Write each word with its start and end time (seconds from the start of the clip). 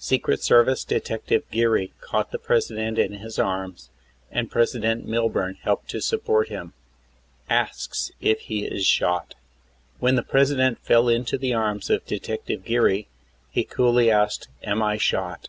Secret 0.00 0.42
Service 0.42 0.82
Detective 0.82 1.44
Geary 1.52 1.92
caught 2.00 2.32
the 2.32 2.38
President 2.40 2.98
in 2.98 3.12
his 3.12 3.38
arms 3.38 3.90
and 4.28 4.50
President 4.50 5.06
Milburn 5.06 5.54
helped 5.62 5.88
to 5.90 6.00
support 6.00 6.48
him. 6.48 6.72
ASKS 7.48 8.10
IF 8.20 8.40
HE 8.40 8.64
IS 8.66 8.84
SHOT. 8.84 9.36
When 10.00 10.16
the 10.16 10.24
President 10.24 10.80
fell 10.80 11.08
into 11.08 11.38
the 11.38 11.54
arms 11.54 11.90
of 11.90 12.04
Detective 12.06 12.64
Geary 12.64 13.06
he 13.52 13.62
coolly 13.62 14.10
asked: 14.10 14.48
"Am 14.64 14.82
I 14.82 14.96
shot?" 14.96 15.46